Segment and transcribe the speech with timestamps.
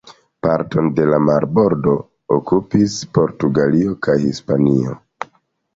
[0.45, 1.93] Parton de la marbordo
[2.39, 4.99] okupis Portugalio kaj Hispanio.